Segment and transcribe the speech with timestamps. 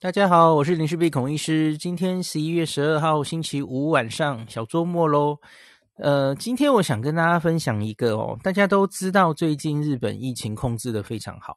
[0.00, 1.78] 大家好，我是林氏璧孔医师。
[1.78, 5.38] 今天十一月十二号星期五晚上，小周末喽。
[5.94, 11.56] 呃，今天我想跟大家分享一个哦，大家都知道最近日本疫情控制得非常好。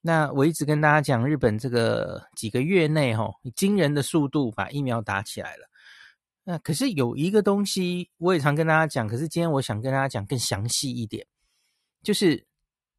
[0.00, 5.68] 那我一直跟大家讲，日本这个几个月内哈、哦，以惊人的速度把疫苗打起来了。
[6.44, 11.26] 那可是有一个东西，我也常跟大家讲，可是今天我想跟大家讲更详细一点，
[12.04, 12.47] 就是。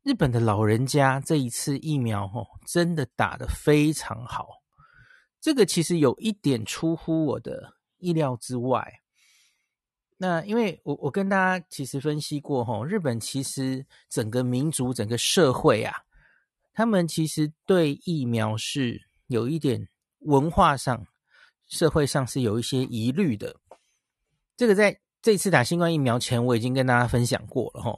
[0.10, 4.48] 日本的老人家这一次疫苗哦，真的打得非常好。
[5.40, 8.92] 这个其实有一点出乎我的意料之外。
[10.18, 15.94] 那因为我我跟大家其实分析过哈，日本其实整个民族、整个社会啊，
[16.74, 19.88] 他们其实对疫苗是有一点
[20.22, 21.06] 文化上、
[21.68, 23.56] 社会上是有一些疑虑的。
[24.58, 27.96] 这个在这次打新冠疫苗前，我已经跟大家分享过了哈。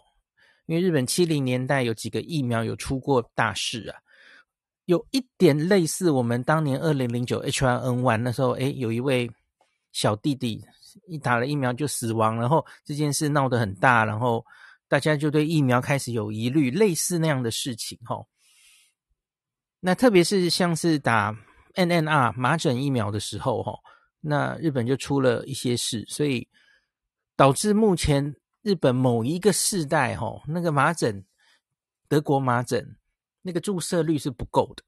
[0.71, 3.99] 因为日本七零年代有几个疫苗有出过大事啊，
[4.85, 9.29] 有一点类似我们当年二零零九 H1N1 那时候，诶，有一位
[9.91, 10.63] 小弟弟
[11.09, 14.46] 一打了疫苗就死亡，然后这件事闹得很大，然后
[14.87, 18.26] 大家就对疫苗开始有疑虑，类似那样的事情哈。
[19.81, 21.37] 那特别是像是打
[21.74, 23.74] MMR 麻疹疫苗的时候哈，
[24.21, 26.48] 那日本就出了一些事，所以
[27.35, 28.34] 导致目前。
[28.62, 31.26] 日本某一个世代，吼，那个麻疹，
[32.07, 32.95] 德国麻疹，
[33.41, 34.84] 那个注射率是不够的。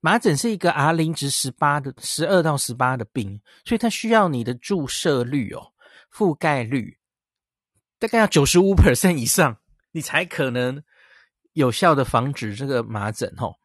[0.00, 5.72] 麻疹是一个 R 零值十八的，十二到十八的病，所以它需要你的注射率哦，
[6.12, 6.98] 覆盖率
[7.98, 9.56] 大概要九十五 percent 以上，
[9.92, 10.82] 你才可能
[11.52, 13.56] 有效的防止这个麻疹，吼。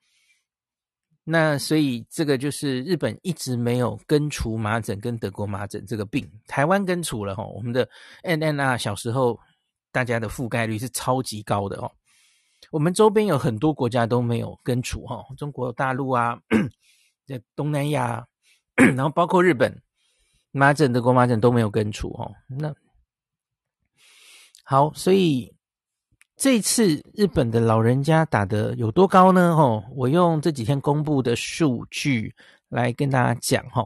[1.31, 7.87] 那所以这个就是日本一直没有根除麻疹跟德国麻疹这个病，台湾根除了哈，我们的
[8.23, 9.39] N N R 小时候
[9.93, 11.89] 大家的覆盖率是超级高的哦。
[12.69, 16.37] 我们周边有很多国家都没有根除哈，中国大陆啊，
[17.25, 18.27] 在东南亚，
[18.75, 19.81] 然后包括日本，
[20.51, 22.29] 麻疹、德国麻疹都没有根除哈。
[22.49, 22.75] 那
[24.65, 25.55] 好，所以。
[26.41, 29.55] 这次日本的老人家打的有多高呢？
[29.55, 32.33] 吼，我用这几天公布的数据
[32.67, 33.85] 来跟大家讲哈。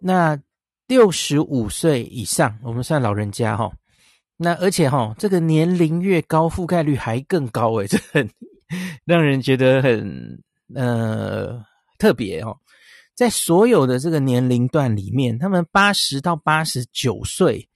[0.00, 0.40] 那
[0.86, 3.70] 六十五岁以上，我们算老人家哈。
[4.38, 8.30] 那而且哈，这个年龄越高，覆盖率还更高诶， 这很
[9.04, 10.42] 让人觉得很
[10.74, 11.62] 呃
[11.98, 12.56] 特别哦。
[13.14, 17.68] 在所有的这个年龄段里面，他们八十到八十九岁。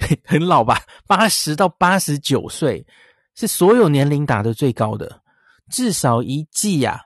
[0.24, 2.86] 很老吧，八十到八十九岁
[3.34, 5.22] 是所有年龄打的最高的，
[5.70, 7.02] 至少一剂呀，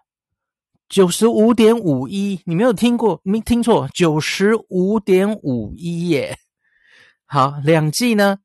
[0.88, 6.36] 九十五点五一，你没有听过，没听错，九十五点五一耶。
[7.24, 8.38] 好，两剂呢，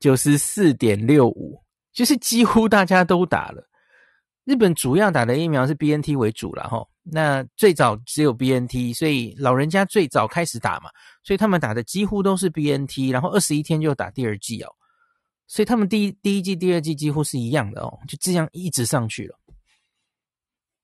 [0.00, 1.60] 九十四点六五，
[1.92, 3.68] 就是几乎大家都打了。
[4.44, 6.86] 日本主要打的疫苗是 BNT 为主了哈。
[7.02, 10.88] 那最早只有 BNT，所以老人家最早开始打嘛，
[11.26, 14.72] 所以他们打的几乎都是 BNT，然后二十一天就打第二剂哦，
[15.48, 19.36] 所以他们第一第一季、第二季几乎是一样的哦，就这样一直上去了。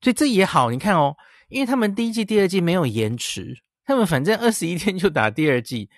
[0.01, 1.15] 所以这也好，你看哦，
[1.47, 5.89] 因为他们第一季、第二季没有延迟，他们反正二十一天就打第二剂，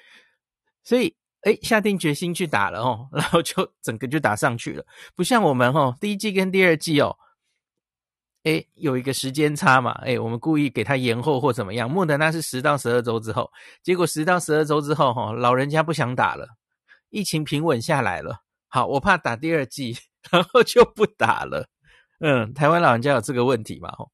[0.84, 4.86] 所以诶下定决心去打了哦，然后就整个就打上去了，
[5.16, 7.18] 不像我们哦，第一季跟第二季哦。
[8.46, 9.92] 诶，有一个时间差嘛？
[10.04, 11.90] 诶，我们故意给他延后或怎么样？
[11.90, 13.52] 莫德纳是十到十二周之后，
[13.82, 16.48] 结果十到十二周之后，哈，老人家不想打了，
[17.10, 18.44] 疫情平稳下来了。
[18.68, 19.98] 好，我怕打第二剂，
[20.30, 21.68] 然后就不打了。
[22.20, 23.92] 嗯，台湾老人家有这个问题嘛？
[23.94, 24.12] 吼，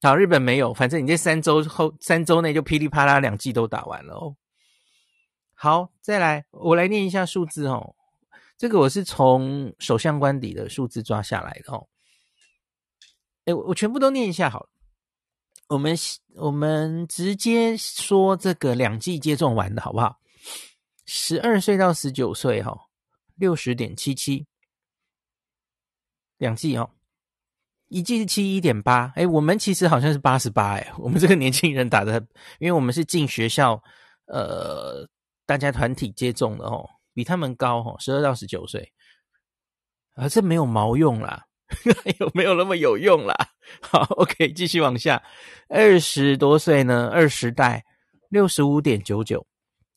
[0.00, 4.34] 好，日本没有，反正你这三周后，三周内就噼里啪啦两剂都打完了哦。
[5.52, 7.94] 好，再来，我来念一下数字哦。
[8.56, 11.86] 这个我是从首相官邸的数字抓下来的哦。
[13.46, 14.68] 哎，我全部都念一下好了。
[15.68, 15.96] 我们
[16.34, 20.20] 我们直接说这个两剂接种完的好不好？
[21.06, 22.74] 十二岁到十九岁哈，
[23.34, 24.46] 六十点七七，
[26.38, 26.90] 两剂哦，
[27.88, 29.12] 一剂是七一点八。
[29.16, 32.18] 哎，我们其实好像是八十八哎，我们这个年轻人打的，
[32.58, 33.82] 因为我们是进学校，
[34.26, 35.08] 呃，
[35.46, 38.92] 大家团体接种的哦，比他们高哦，十二到十九岁，
[40.14, 41.46] 啊，这没有毛用啦。
[42.20, 43.34] 有没有那么有用啦？
[43.80, 45.22] 好，OK，继续往下。
[45.68, 47.84] 二十多岁呢，二十代
[48.28, 49.46] 六十五点九九，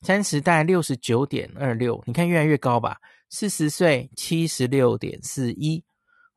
[0.02, 2.98] 三十代六十九点二六，你看越来越高吧？
[3.30, 5.84] 四十岁七十六点四一，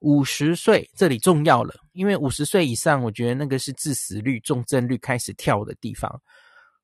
[0.01, 6.21] 五十岁这里重要了，因为五十岁以上，我觉得那个是致死率、重症率开始跳的地方。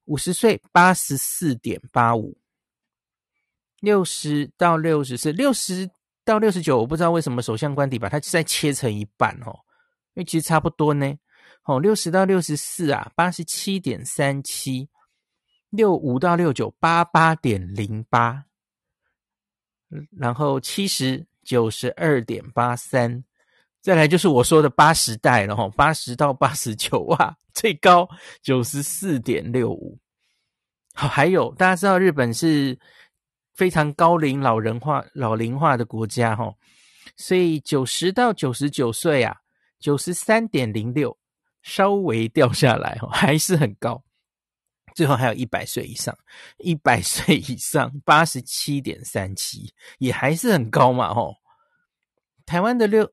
[0.04, 2.38] 五十岁八十四点八五，
[3.80, 5.90] 六十到六十四，六十。
[6.26, 9.54] 到六十九，我不知道为什么首相官邸把它再切成一半哦，
[10.14, 11.14] 因为其实差不多呢。
[11.62, 14.88] 哦，六十到六十四啊，八十七点三七；
[15.70, 18.44] 六五到六九，八八点零八。
[20.18, 23.22] 然后七十九十二点八三，
[23.80, 28.08] 再来就是我说的八十代了哈，八十到八十九啊，最高
[28.42, 29.96] 九十四点六五。
[30.92, 32.76] 好，还有大家知道日本是
[33.56, 36.54] 非常高龄老人化、老龄化的国家哈，
[37.16, 39.34] 所以九十到九十九岁啊，
[39.80, 41.16] 九十三点零六，
[41.62, 44.04] 稍微掉下来哈， 还是很高。
[44.94, 46.16] 最后还有一百岁以上，
[46.58, 51.34] 一百岁以上八十七点三七，也还是很高嘛吼。
[52.46, 53.10] 台湾的六，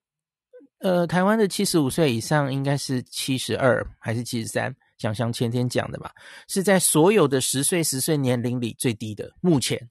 [0.79, 4.73] 呃，台湾的七十五岁以上应该是七十二还是七十三？
[4.97, 6.13] 想想前天讲的吧，
[6.47, 9.29] 是在所有的十岁十岁年龄里最低的。
[9.41, 9.89] 目前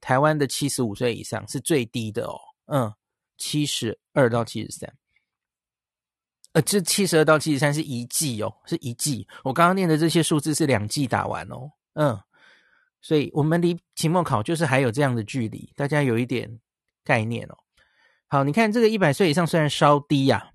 [0.00, 2.92] 台湾的七十五岁以上是最低的哦，嗯，
[3.36, 4.92] 七十二到七十三。
[6.52, 9.26] 呃，这七十二到七十三是一季哦，是一季。
[9.44, 12.18] 我刚刚念的这些数字是两季打完哦，嗯，
[13.00, 16.58] 所以我们离期末考就是还有这样的距离，大家有一点
[17.04, 17.56] 概念哦。
[18.26, 20.50] 好，你看这个一百岁以上虽然稍低呀、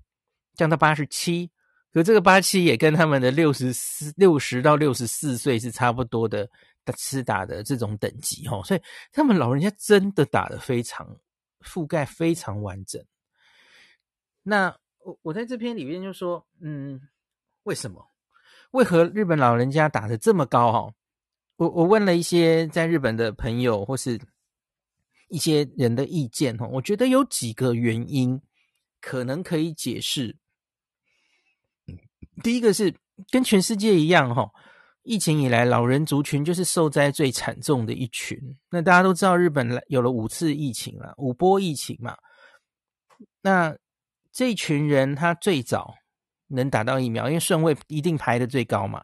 [0.54, 1.50] 降到八十七，
[1.92, 6.50] 可这个八七也跟他们的六十四、六十到六十四岁是差不多的，
[6.96, 11.18] 施打的这种等级哦，所以他们老人家真的打得非常
[11.60, 13.04] 覆盖非常完整。
[14.42, 14.76] 那。
[15.06, 17.00] 我我在这篇里面就说，嗯，
[17.62, 18.10] 为什么？
[18.72, 20.72] 为何日本老人家打得这么高？
[20.72, 20.92] 哈，
[21.54, 24.20] 我我问了一些在日本的朋友或是
[25.28, 28.42] 一些人的意见，哈，我觉得有几个原因
[29.00, 30.36] 可能可以解释。
[32.42, 32.92] 第一个是
[33.30, 34.50] 跟全世界一样，哈，
[35.06, 38.38] 疫情以来老人族群就是受灾最惨重的一群。
[38.68, 42.16] 那大家都知道，日本有了五次疫情了，五波疫情嘛，
[43.40, 43.74] 那。
[44.32, 45.94] 这群人他最早
[46.48, 49.02] 能打到疫苗，因为顺位一定排的最高嘛。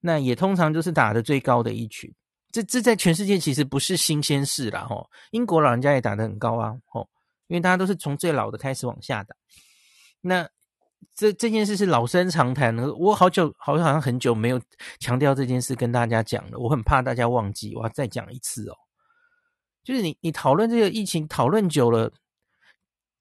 [0.00, 2.12] 那也通常就是打的最高的一群。
[2.50, 5.08] 这这在全世界其实不是新鲜事啦，吼。
[5.30, 7.08] 英国老人家也打得很高啊，吼，
[7.46, 9.36] 因为大家都是从最老的开始往下打。
[10.20, 10.50] 那
[11.14, 14.60] 这这件事是老生常谈了，我好久好像好像很久没有
[14.98, 18.74] 强调这件事跟大家讲了，我很怕大家忘记，我要再讲一次哦。
[19.84, 22.12] 就是你你讨论这个疫情讨论久了。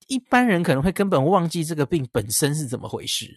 [0.08, 3.34] 一般人可能会根本忘记这个病本身是怎么回事，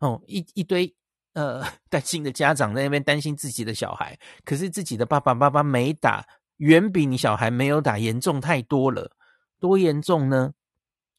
[0.00, 0.94] 哦，一一堆
[1.32, 6.22] 呃担心的家长在那边担心自己的小孩，可是自己的爸爸妈妈没打，
[6.58, 9.10] 远比你小孩没有打严重太多了。
[9.58, 10.52] 多严重呢？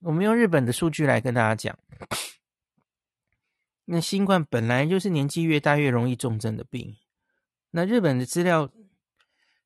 [0.02, 1.76] 我们用日本的数据来跟大家讲，
[3.86, 6.96] 那新冠本来就是年纪越大越容易重症的病，
[7.72, 8.70] 那日本的资料，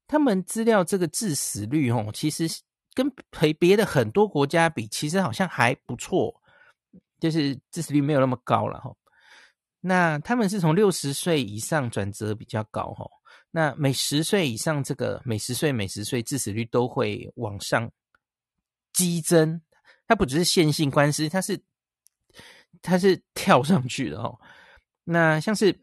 [0.08, 2.48] 他们资料这个致死率哦，其实。
[2.94, 6.42] 跟陪别的很多国家比，其实好像还不错，
[7.22, 8.94] 就是致死率没有那么高了哈。
[9.80, 13.10] 那他们是从六十岁以上转折比较高哈。
[13.50, 17.90] 那每十岁以上，这个每十岁每十岁致死率都会往上
[18.92, 19.62] 激增。
[20.06, 21.64] 它不只是线性关系，它是
[22.82, 24.40] 它是跳上去的哦。
[25.04, 25.76] 那像是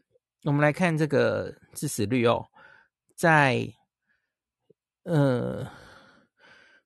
[0.43, 2.45] 我们来看这个致死率哦，
[3.15, 3.67] 在
[5.03, 5.67] 呃。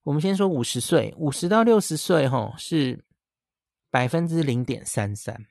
[0.05, 3.05] 我们先说五十岁，五十到六十岁，吼是
[3.89, 5.45] 百分之零点三三，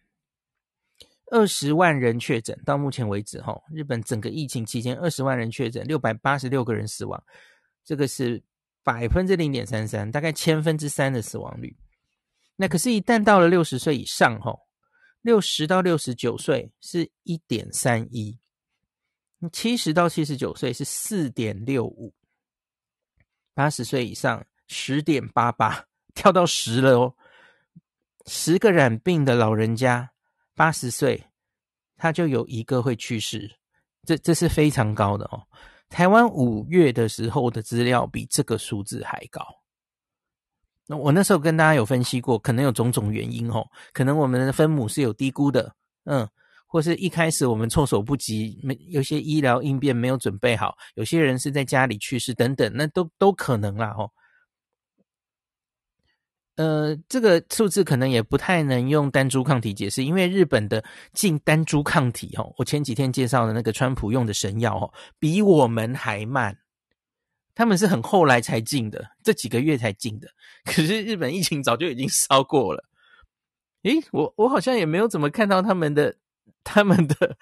[1.30, 7.24] 二十万人确诊，到目前为止，吼日本整个疫情期间二十万人确诊，六百八十六个人死亡，
[7.82, 8.44] 这个是
[8.84, 11.74] 百分之零点三三，大概千分之三的死亡率。
[12.56, 14.60] 那可是，一旦到了六十岁以上，吼
[15.22, 18.38] 六十到六十九岁是一点三一，
[19.52, 22.14] 七十到七十九岁是四点六五。
[23.54, 27.14] 八十岁以上十点八八，跳到十了哦。
[28.26, 30.12] 十个染病的老人家，
[30.54, 31.24] 八十岁
[31.96, 33.58] 他就有一个会去世，
[34.04, 35.46] 这这是非常高的哦。
[35.88, 39.61] 台湾五月的时候的资料比这个数字还高。
[40.98, 46.28] 我那时候跟大家有分析过，可能有种种原因哦，可能我们的分母是有低估的，嗯。
[46.66, 54.10] 或是一开始我们措手不及，没有些医疗应变没有准备好，有些人是在家里去世等等，那都都可能啦哦。
[56.56, 60.82] 呃，这个数字可能也不太能用单株抗体解释，因为日本的
[61.12, 66.56] 进单株抗体哦，我前几天介绍的那个川普用的神药哦，比我们还慢，
[67.54, 70.28] 他们是很后来才进的，这几个月才进的，
[70.64, 72.84] 可是日本疫情早就已经烧过了。
[73.82, 76.16] 诶，我我好像也没有怎么看到他们的。
[76.64, 77.36] 他们的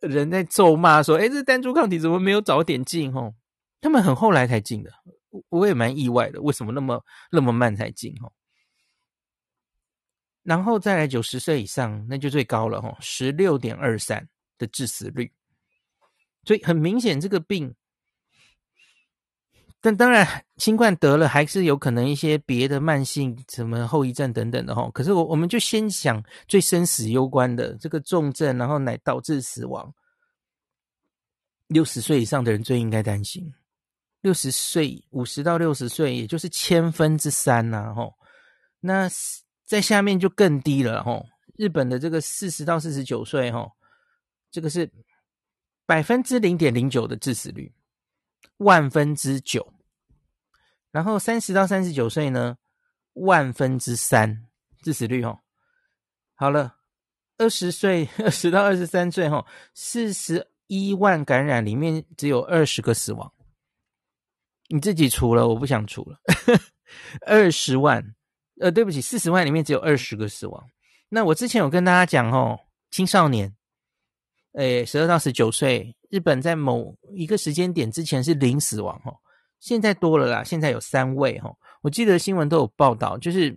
[0.00, 3.14] 人在咒骂说：“哎，这单株抗体怎么没有早点进？
[3.14, 3.32] 哦，
[3.80, 4.90] 他们很后来才进的，
[5.48, 7.00] 我也蛮意外的，为什么那么
[7.30, 8.12] 那么慢才进？
[8.20, 8.32] 哦，
[10.42, 14.28] 然后再来九十岁以上，那就最高了哈，十六点二三
[14.58, 15.32] 的致死率。
[16.42, 17.72] 所以很明显，这个病，
[19.80, 24.90] 但当然，新冠得了还是有可能一些别的慢性什么后遗症等等的哈。
[24.92, 29.94] 可是我我们就先想最生死攸关的这个重症，然后乃导致死亡。
[31.68, 33.54] 六十岁以上的人最应该担心，
[34.20, 38.14] 六十岁五十到六十岁，也就是千分之三呐，吼，
[38.80, 39.08] 那。
[39.68, 41.26] 在下面就更低了吼，
[41.58, 43.70] 日本的这个四十到四十九岁吼，
[44.50, 44.90] 这个是
[45.84, 47.70] 百分之零点零九的致死率，
[48.58, 49.72] 万分之九。
[50.90, 52.56] 然后三十到三十九岁呢，
[53.14, 54.46] 万分之三
[54.82, 55.40] 致死率哦。
[56.34, 56.76] 好了，
[57.36, 63.32] 二十岁二十到二十三岁吼，四十一万感染里面只有二十个死亡。
[64.68, 66.18] 你自己除了，我不想除了，
[67.26, 68.14] 二十万。
[68.60, 70.66] 呃，对不起，四十万里面只有二十个死亡。
[71.08, 72.58] 那我之前有跟大家讲哦，
[72.90, 73.54] 青少年，
[74.52, 79.16] 诶，十二到十九岁，日本在某一个时间点之前是零死亡哦，
[79.60, 81.50] 现在多了啦，现在有三位哈。
[81.82, 83.50] 我记得新闻都有报道，就是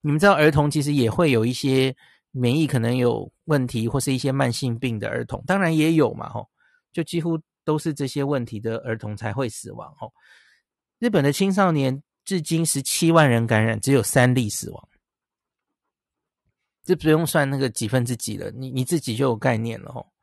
[0.00, 1.94] 你们知道儿童其实也会有一些
[2.30, 6.48] 免疫可能有问题，或是一些慢性病的儿童，当然也有嘛吼，
[6.92, 10.10] 就几乎都是这些问题的儿童才会死亡哦。
[10.98, 12.02] 日本的青少年。
[12.26, 14.88] 至今十七万人感染，只有三例死亡，
[16.82, 20.13] 这不用算那个几分之几了，你你自己就有概念了吼。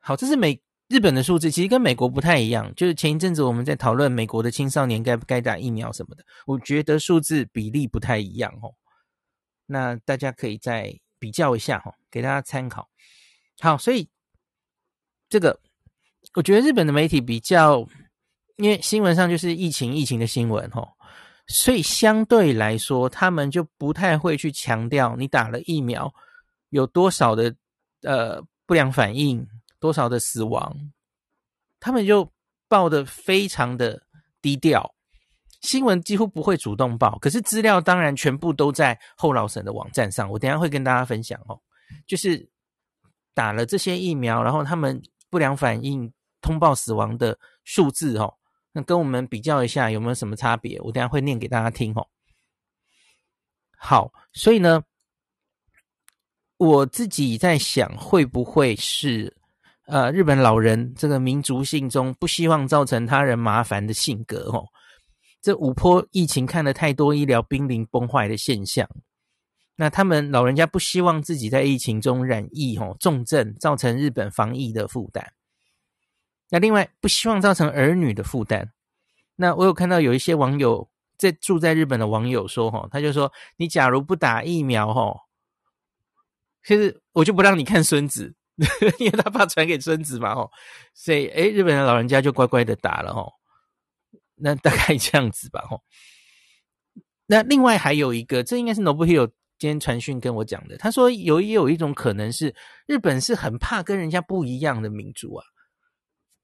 [0.00, 2.72] 好，这是美日本的数字，其实跟美国不太一样。
[2.74, 8.74] 就是前一阵子我们在讨论美国的青少年该不该打疫苗什么的，我觉得数字比例不太一样哦。
[9.66, 12.88] 那大家可以再比较一下吼，给大家参考。
[13.60, 14.08] 好，所以
[15.28, 15.60] 这个
[16.34, 17.86] 我觉得日本的媒体比较。
[18.60, 20.88] 因为新闻上就是疫情，疫情的新闻吼，
[21.46, 26.12] 所以相对来说，他们就不太会去强调你打了疫苗
[26.70, 27.54] 有多少的
[28.02, 29.46] 呃不良反应，
[29.80, 30.92] 多少的死亡，
[31.80, 32.30] 他们就
[32.68, 34.02] 报的非常的
[34.42, 34.94] 低调，
[35.60, 41.60] 新闻几乎不会主动报，可是资料当然全部都在后老省的网站上，我等下会跟大家分享哦，
[42.06, 42.48] 就是
[43.34, 48.34] 打了这些疫苗，然后他们不良反应通报死亡的数字哦。
[48.72, 50.80] 那跟我们比较一下有没有什么差别？
[50.82, 52.06] 我等下会念给大家听哦。
[53.76, 54.82] 好，所以呢，
[56.58, 59.34] 我自己在想，会不会是
[59.88, 64.66] 呃日本老人这个民族性中不希望造成他人麻烦的性格哦？
[65.40, 68.86] 这五波疫情看了太多医疗濒临崩坏的现象，
[69.76, 75.32] 那他们老人家不希望自己在疫情中染疫哦重症，造成日本防疫的负担。
[76.50, 78.72] 那另外不希望造成儿女的负担。
[79.36, 85.14] 那我有看到有一些网友在住在日本的网友说，哈，他就说，你假如不打疫苗，哈，
[86.64, 88.34] 其实我就不让你看孙子，
[88.98, 90.48] 因为他怕传给孙子嘛，哈。
[90.94, 93.26] 所以，诶，日本的老人家就乖乖的打了，哈。
[94.36, 95.78] 那大概这样子吧，哈。
[97.26, 99.26] 那另外还有一个，这应该是 Nobuhiro
[99.58, 102.54] 今天传讯跟我讲的，他说有也有一种可能是
[102.86, 105.44] 日本是很怕跟人家不一样的民族啊。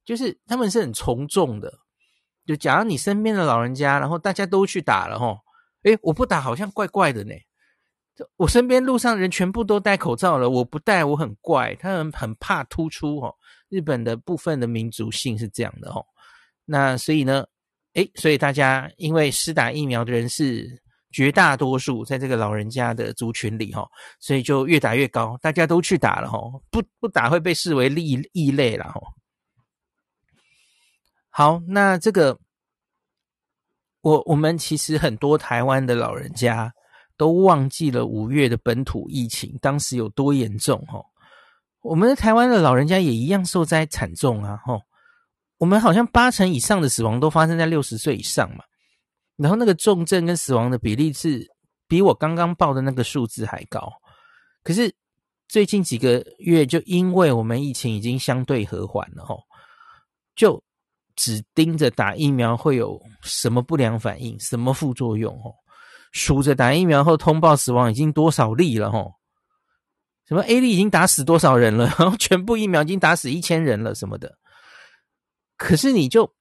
[0.04, 1.72] 就是他们是很从众的，
[2.44, 5.38] 就假如你身边的老人家，然后大家都去打了齁，
[5.84, 7.34] 诶，我不打好像怪怪的呢。
[8.14, 13.34] 就我身边路上人全部都戴口罩了，我不戴我很怪，他们很怕突出哦。
[13.68, 16.04] 日本的部分的民族性是这样的哦，
[16.64, 17.44] 那所以呢，
[17.94, 20.80] 诶，所以大家因为施打疫苗的人是
[21.10, 23.88] 绝大多数，在这个老人家的族群里哦，
[24.20, 29.02] 所以就越打越高，大家都去打了齁，不不打会被视为异异类了齁。
[31.30, 32.38] 好，那这个
[34.02, 36.72] 我我们其实很多台湾的老人家
[37.16, 41.04] 都忘记了五月的本土疫情当时有多严重哦。
[41.80, 44.80] 我们的台湾的老人家也一样受灾惨重啊齁。
[45.58, 48.64] 我们好像八成以上的死亡都发生在六十岁以上嘛，
[49.36, 51.46] 然后那个重症跟死亡的比例是
[51.86, 53.92] 比我刚刚报的那个数字还高。
[54.62, 54.94] 可是
[55.48, 59.38] 最近几个月，就因为我们疫情已经相对和缓了齁，
[60.34, 60.62] 就。
[61.16, 65.54] 只盯着打疫苗会有什么不良反应、什么副作用哦，
[66.14, 69.14] 数着打疫苗后通报死亡已经多少例了吼，
[70.28, 74.38] 什么 A 例已经打死多少人了， 然后全部疫苗已经打死一千人了什么的，
[75.56, 76.32] 可是你就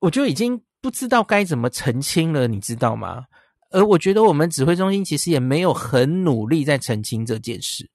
[0.00, 3.24] 我就已经不知道该怎么澄清了，你知道吗？
[3.70, 7.90] 而我觉得我们指挥中心其实也没有很努力在澄清这件事，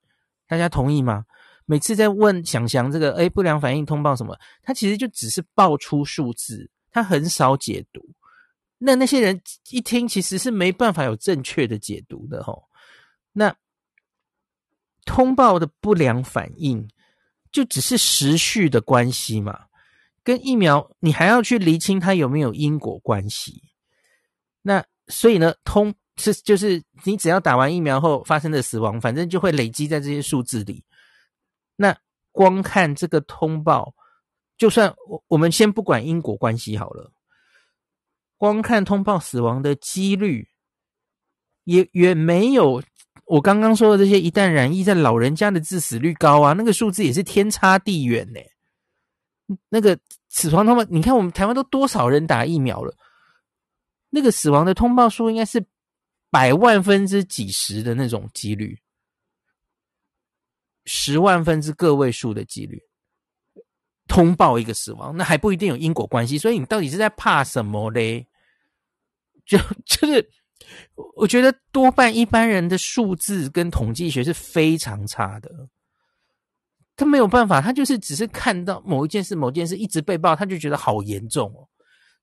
[0.48, 1.24] 大家同意吗？
[1.64, 4.36] 每次在问想想这个，哎，不良反应通报什么？
[4.62, 8.04] 他其实就只是报出数字，他很少解读。
[8.78, 9.40] 那那些人
[9.70, 12.68] 一听，其实是没办法有正确的解读的吼。
[13.32, 13.54] 那
[15.04, 16.88] 通报的不良反应，
[17.50, 19.66] 就只是时序的关系嘛？
[20.22, 23.62] 跟疫苗，你还要去厘清它有没有因果关系。
[24.62, 30.82] 那所以呢，通是就是你只要打完疫苗后发生的死亡，反正就会累积在这些数字里。
[31.76, 31.94] 那
[32.32, 33.94] 光看这个通报，
[34.56, 37.12] 就算我我们先不管因果关系好了，
[38.36, 40.48] 光看通报死亡的几率。
[41.64, 42.82] 也远没有
[43.24, 48.40] 我刚刚说的这些一旦染疫，在老人家的致死率高啊，那个数字也是天差地远呢。
[49.70, 49.98] 那个
[50.28, 52.94] 死亡通报，你看我们台湾都多少人打疫苗了？
[54.10, 55.64] 那个死亡的通报数应该是
[56.28, 58.78] 百万分之几十的那种几率，
[60.84, 62.82] 十万分之个位数的几率，
[64.08, 66.38] 通报一个死亡，那还不一定有因果关系。
[66.38, 68.26] 所以你到底是在怕什么嘞？
[69.44, 70.30] 就 就是。
[71.16, 75.68] 我觉得多半一般人的数字跟统计学是非常差的，
[76.96, 81.68] 他没有办法，他就是只是看到某一件事、某件事一直被报，他就觉得好严重哦。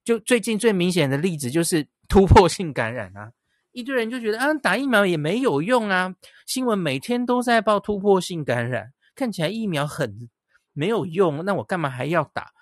[0.03, 3.31] 就最近最明显的例子就是突破性感染啊，
[3.73, 6.15] 一堆人就觉得啊，打疫苗也没有用啊，
[6.47, 10.29] 新闻每天都在报突破性感染，看起来疫苗很
[10.73, 12.53] 没有用，那我干嘛还要打？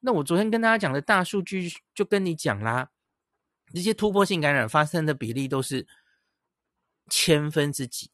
[0.00, 2.90] 那我昨天跟大家讲的大数据就跟你讲啦。
[3.72, 5.86] 这些突破性感染发生的比例都是
[7.08, 8.10] 千分之几，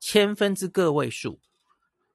[0.00, 1.40] 千分之个位数。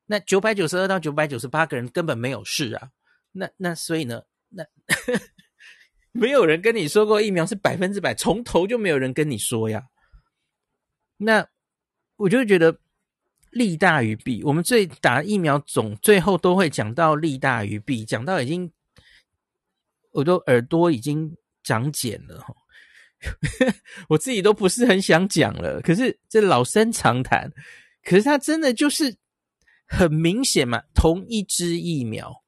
[0.08, 2.92] 那九百九十二到九百九十八个人根本没有事啊。
[3.32, 4.66] 那那所以呢，那
[6.12, 9.88] 没有人跟你说过疫苗是百分之百，从头就没有人跟你说呀。
[11.18, 11.48] 那
[12.18, 12.78] 我就觉得
[13.53, 14.43] 利大于弊。
[14.43, 18.72] 我们最打疫苗总最后都会讲到利大于弊，讲到已经
[20.12, 21.36] 我都耳朵已经。
[21.65, 22.43] 长茧了，
[24.10, 25.79] 我自己都不是很想讲了。
[25.79, 27.50] 可是这老生常谈，
[28.03, 29.15] 可是它真的就是
[29.88, 30.83] 很明显嘛。
[30.93, 32.44] 同一支疫苗，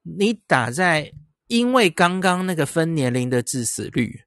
[0.00, 1.12] 你打在
[1.46, 4.22] 因为刚刚那个分年龄的致死率，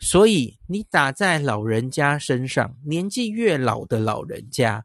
[0.00, 4.84] 所以你打在老人家身上，年纪越老的老人家，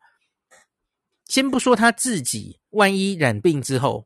[1.29, 4.05] 先不说他自己，万一染病之后，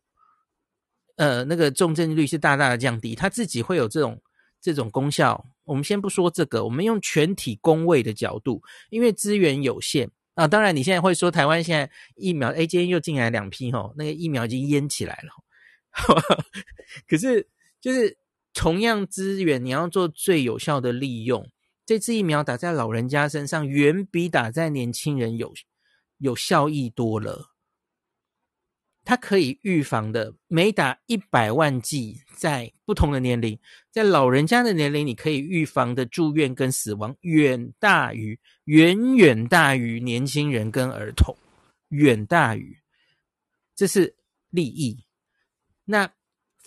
[1.16, 4.22] 呃，那个重症率是大大的降低，他自己会有这种。
[4.66, 10.48] 这种功效，我们先不说这个，我们用全体公卫的角度，因为资源有限啊。
[10.48, 15.34] 当然，你现在会说台湾现在疫苗，哎，今天又进来两批吼，那个疫苗已经淹起来了。
[17.06, 17.46] 可是，
[17.82, 18.18] 就是
[18.54, 21.46] 同样资源，你要做最有效的利用，
[21.86, 25.54] 这支疫苗打在老人家身上，远比打在年轻人有
[26.24, 27.50] 有效益多了。
[29.04, 33.60] 它可以预防的，每打一百万剂，在不同的年龄，
[33.92, 41.36] 在老人家的年龄，你可以预防的住院跟死亡远大于，远远大于年轻人跟儿童，
[41.90, 42.78] 远大于，
[43.76, 44.16] 这是
[44.50, 45.04] 利益。
[45.84, 46.14] 那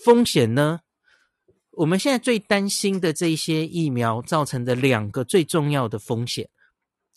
[0.04, 0.80] 风险呢？
[1.70, 6.50] 我们现在最担心的这些疫苗造成的两个最重要的风险，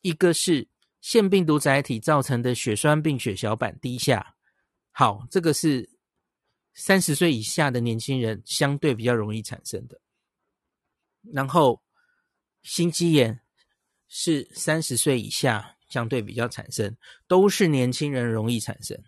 [0.02, 0.70] 一个是
[1.02, 4.36] 腺病毒载体造成的血栓病血小板低下。
[4.92, 5.90] 好，这个是
[6.74, 10.00] 三十岁以下的年轻人相对比较容易产生的。
[11.34, 11.82] 然后，
[12.64, 13.42] 心肌炎
[14.08, 19.02] 是三十岁以下相对比较产生，都是年轻人容易产生。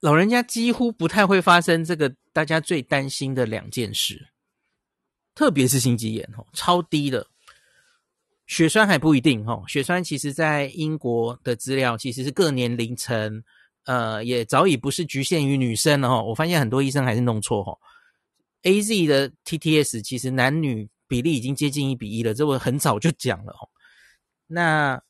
[0.00, 4.28] 老人家几乎不太会发生这个大家最担心的两件事，
[5.34, 7.26] 特别是心肌炎哦，超低的。
[8.48, 13.44] 血栓还不一定哦，血栓其实在英国的资料其实是各年龄层。
[13.84, 16.22] 呃，也早已不是局限于女生了哈。
[16.22, 17.74] 我发现很多医生还是弄错哈。
[18.62, 23.66] AZ 的 TTS 其实男女比例已经接近一比一了，这我很早就讲了哈。
[24.46, 25.00] 那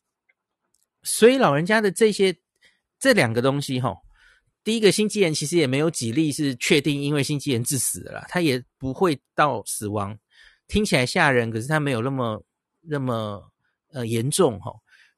[1.03, 2.33] 所以老人家的这些
[2.99, 3.93] 这两个东西哈，
[4.63, 10.17] 第一个心肌炎其实也没有几例是确定因为心肌炎致死的啦，他也不会到死亡，
[10.69, 12.41] 听起来吓人，可是他没有那么
[12.81, 13.51] 那么
[13.91, 14.71] 呃严重哈。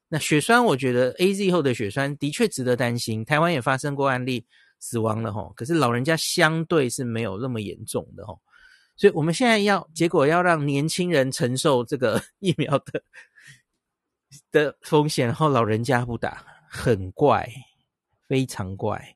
[0.07, 3.23] 那血栓，我觉得 AZ 后的血栓的确值得担心。
[3.23, 4.45] 台湾也发生过案例
[4.77, 8.41] 死亡了吼，可是老人家相对是没有那么严重的吼。
[8.97, 13.01] 所以我们现在要结果要让年轻人承受这个 疫苗的
[14.51, 17.49] 的风险，然后老人家不打，很怪，
[18.27, 19.15] 非常怪。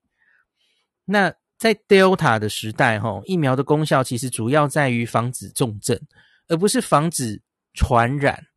[1.03, 5.99] 那在 Delta 的时代吼，疫苗的功效其实主要在于防止重症，
[6.47, 7.41] 而不是防止
[7.75, 8.47] 传染。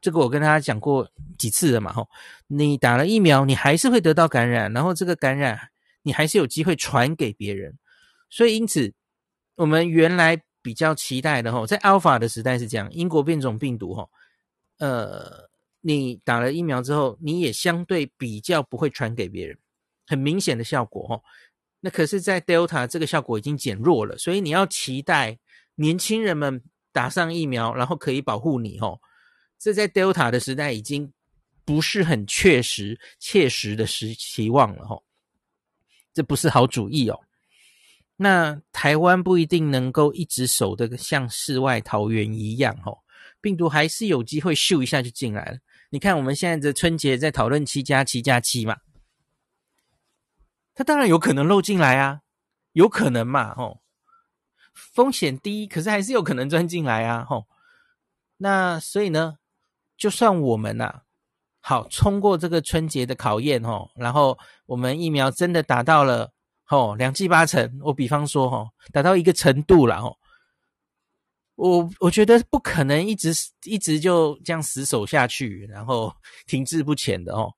[0.00, 2.08] 这个我跟大家讲过几次了嘛，吼，
[2.46, 5.70] 你打了疫苗，你还是会得到感染，然后这个感染
[6.02, 7.78] 你还是有机会传给别人，
[8.30, 8.92] 所以因此
[9.54, 14.10] 我们原来比较期待的吼，在 Alpha 的时代是这样，英国变种病毒吼，
[14.78, 15.48] 呃，
[15.82, 19.56] 你打了疫苗之后，你也相对比较不会传给别人，
[20.06, 21.22] 很明显的效果吼。
[21.84, 25.38] 那可是，在 Delta 这个效果已经减弱了，所以你要期待
[25.74, 26.62] 年轻人们
[26.92, 29.00] 打上疫苗，然后可以保护你哦。
[29.58, 31.12] 这在 Delta 的时代已经
[31.64, 35.02] 不是很确实、切实的时期望了哦。
[36.12, 37.20] 这不是好主意哦。
[38.16, 42.98] 那台湾不一定能够一直守得像世外桃源一样哦，
[43.40, 45.58] 病毒还是有机会咻一下就进来了。
[45.90, 48.76] 你看我们现在的春节在讨论七加七加七嘛，
[50.74, 52.20] 它当然有可能漏进来啊，
[52.72, 53.81] 有可能嘛，哦，
[54.74, 57.46] 风险低，可是还是有可能钻进来啊，吼。
[58.38, 59.36] 那所以呢，
[59.96, 61.02] 就算我们呐、啊，
[61.60, 66.32] 好冲过这个春节的考验吼，然后我们疫苗真的打到了。
[66.64, 70.16] 吼，两剂八成，我比方说，吼，达到一个程度了，吼，
[71.54, 73.30] 我我觉得不可能一直
[73.64, 76.14] 一直就这样死守下去，然后
[76.46, 77.52] 停滞不前的哦，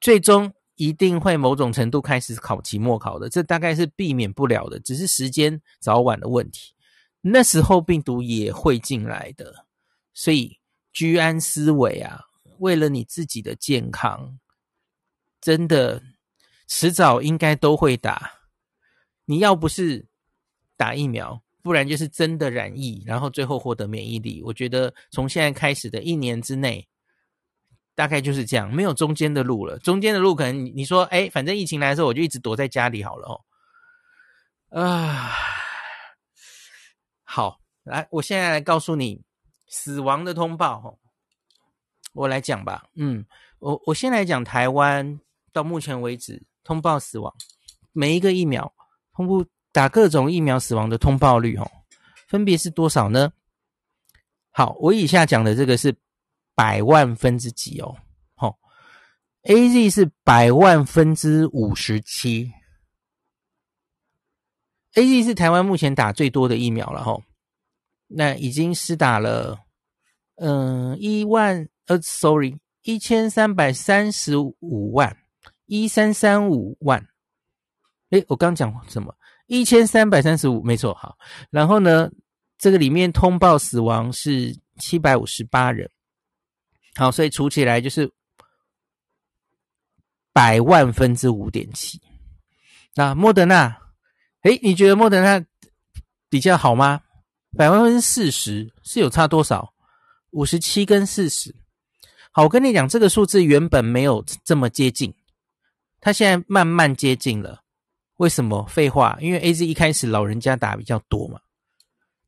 [0.00, 6.74] 最终一定会某种程度开始考期末考的，这大概是避免不了的，只是时间早晚的问题。
[7.20, 9.66] 那时候病毒也会进来的，
[10.12, 10.58] 所以
[10.92, 12.20] 居安思危啊，
[12.58, 14.38] 为了你自己的健康，
[15.40, 16.02] 真的。
[16.66, 18.32] 迟早应该都会打，
[19.26, 20.06] 你要不是
[20.78, 24.42] 打疫苗，不然就是真的染疫，然后最后获得免疫力。
[24.42, 26.88] 我觉得从现在开始的一年之内，
[27.94, 29.78] 大概就是这样，没有中间的路了。
[29.78, 34.82] 中间的路可能你说，哎，反正疫情来的时候，我就一直躲在家里好了哦。
[34.82, 35.32] 啊，
[37.22, 39.22] 好，来，我现在来告诉你
[39.68, 40.98] 死亡的通报哦。
[42.12, 43.24] 我来讲吧，嗯，
[43.58, 45.20] 我我先来讲台湾
[45.52, 46.42] 到目前为止。
[46.64, 47.30] 通报死亡，
[47.92, 48.72] 每一个疫苗
[49.14, 51.70] 通报打各种疫苗死亡的通报率，哦，
[52.26, 53.30] 分别是多少呢？
[54.50, 55.94] 好，我以下讲的这个是
[56.54, 57.96] 百万分之几哦，
[58.34, 58.58] 好
[59.42, 62.52] ，AZ 是百万分之五十七
[64.94, 67.22] ，AZ 是台湾目前打最多的疫苗了，吼，
[68.06, 69.58] 那已经施打了，
[70.36, 75.16] 嗯，一万，呃，sorry，一千三百三十五万。
[75.66, 77.08] 一三三五万，
[78.10, 79.16] 哎，我刚讲什么？
[79.46, 81.16] 一千三百三十五，没错，好。
[81.48, 82.10] 然后呢，
[82.58, 85.90] 这个里面通报死亡是七百五十八人，
[86.96, 88.12] 好，所以除起来就是
[90.32, 92.00] 百万分之五点七。
[92.94, 93.76] 那莫德纳，
[94.42, 95.44] 诶，你觉得莫德纳
[96.28, 97.00] 比较好吗？
[97.56, 99.74] 百万分之四十是有差多少？
[100.30, 101.54] 五十七跟四十。
[102.30, 105.14] 好，我跟你讲，这个数字原本没有这么接近。
[106.00, 107.62] 它现在慢慢接近了，
[108.16, 108.64] 为什么？
[108.66, 111.40] 废话，因为 AZ 一开始老人家打比较多嘛。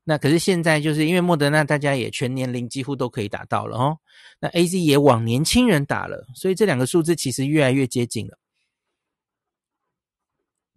[0.09, 3.99] 那可是现在就是因为莫德纳大家也全年龄几乎都可以打到了哦。
[4.39, 8.39] 那 AZ 也往年轻人打了，所以这两个数字其实越来越接近了。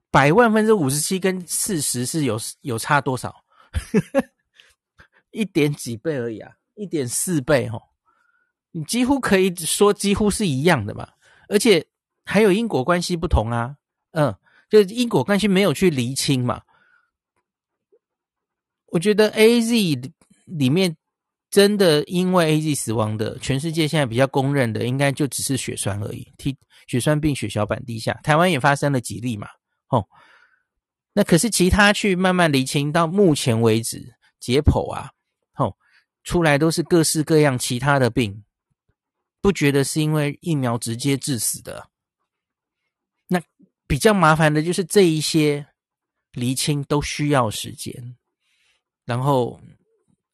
[0.10, 3.46] 百万分之五十七跟四十是有有差多少？
[5.32, 7.82] 一点几倍而已啊，一点四倍哦。
[8.72, 11.08] 你几乎可以说几乎是一样的嘛，
[11.48, 11.86] 而且。
[12.26, 13.76] 还有因果关系不同啊，
[14.12, 14.32] 嗯，
[14.70, 16.62] 就是因果关系没有去厘清嘛。
[18.92, 20.12] 我觉得 AZ
[20.46, 20.96] 里面
[21.50, 29.48] 真的因为 AZ 死亡的，全世界现在比较公认的，应该就只是血栓而已，T 血栓病、血小板低下，台湾也发生了几例嘛，
[29.90, 30.08] 哦，
[31.14, 35.12] 那可是其他去慢慢厘清，到目前为止解剖啊，
[35.56, 35.76] 哦，
[36.24, 38.44] 出来都是各式各样其他的病，
[39.42, 41.90] 不觉得是因为疫苗直接致死的。
[43.28, 43.42] 那
[43.88, 45.68] 比较麻烦的就是这一些
[46.32, 48.16] 厘清都需要时间，
[49.10, 49.60] 然后，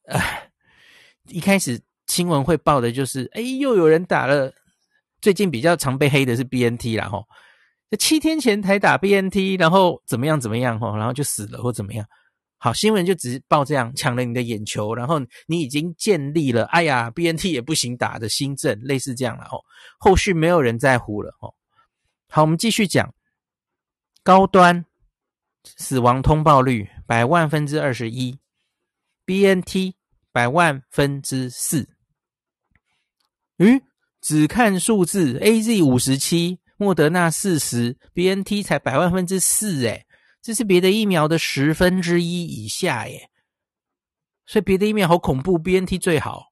[0.08, 0.52] 哎，
[1.30, 4.54] 一开始新闻会报的就是，哎，又有人打了，
[5.22, 7.26] 最近比较常被黑的是 BNT 啦，吼，
[7.90, 12.06] 这七天前才打 BNT，然后怎么样怎么样，吼，然后就死了或怎么样，
[12.58, 19.64] 好，新闻就只报这样，抢了你的眼球，然后你已经建立了，哎呀，BNT 也不行打的新政，类似这样了，吼，
[19.98, 21.56] 后续没有人在乎了，吼。
[22.30, 23.14] 好，我们继续讲。
[24.24, 24.84] 高端
[25.64, 28.40] 死亡通报率百万分之二十一
[29.26, 29.96] ，BNT
[30.32, 31.90] 百万分之四。
[33.58, 33.82] 嗯，
[34.22, 40.06] 只看数字，AZ 五十七，莫德纳四十，BNT 才百万分之四，诶，
[40.42, 43.30] 这是别的疫苗的十分之一以下，耶。
[44.46, 46.52] 所以别的疫苗好恐怖，BNT 最好。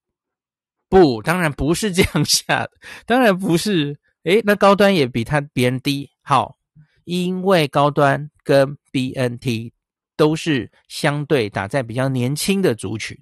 [0.89, 2.71] 不，当然不是这样下的，
[3.05, 3.99] 当然不是。
[4.23, 6.55] 诶，那高端也比它别人低，好，
[7.03, 9.73] 因为高端跟 BNT
[10.15, 13.17] 都是相对打在比较年轻的族群，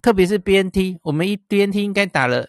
[0.00, 2.48] 特别是 BNT，我们一 BNT 应该打了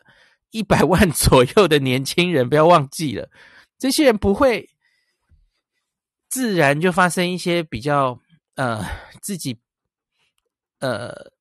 [0.52, 3.30] 一百万 左右的年轻人，不要忘记了，
[3.78, 4.70] 这些人不会
[6.30, 8.20] 自然就发生一些比较
[8.56, 8.84] 呃
[9.22, 9.60] 自己
[10.80, 11.32] 呃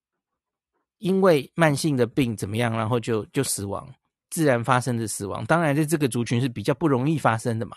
[0.98, 3.94] 因为慢性的病怎么样，然后就就死亡，
[4.30, 7.76] 自然发生的死亡，当然在这个族群是比较不容易发生的嘛。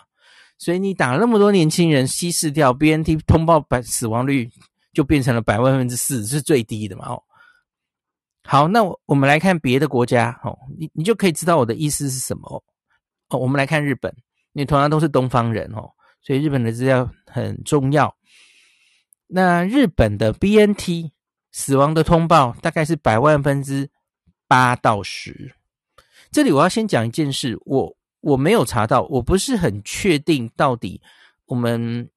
[0.58, 4.50] 所以你打了那么多年轻人，稀释掉 BNT 通报百死亡率
[4.94, 7.08] 就变成了百万分之四，是最低的嘛？
[7.10, 7.22] 哦，
[8.42, 13.38] 好，那我们来看别的国家，哦，你你就可以知道我的意思是什么哦。
[13.38, 14.10] 我们来看日本，
[14.54, 15.90] 因为同样都是东方人哦，
[16.22, 18.16] 所以日本的资料很重要。
[19.26, 21.10] 那日本的 BNT
[21.52, 23.90] 死亡的通报大概是百万分之
[24.48, 25.54] 八到十。
[26.32, 27.96] 这里我要先讲一件事，我。
[28.26, 31.00] 我没有查到，我不是很确定到底
[31.44, 32.10] 我们